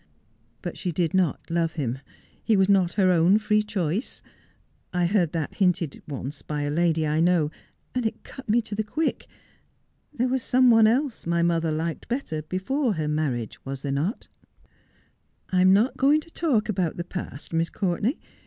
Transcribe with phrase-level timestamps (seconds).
[0.63, 1.99] 'But she did not love him;
[2.43, 4.23] he was not her own free choice?
[4.91, 7.51] I heard that hinted once by a lady I know,
[7.93, 8.93] and it cut me to the 2£0 Just as I Am.
[8.93, 9.27] quick.
[10.13, 14.27] There was some one else my mother liked better before her marriage, was there not
[14.31, 14.31] 1
[15.51, 18.17] ''I am not going to talk about the past, Miss Courtenay.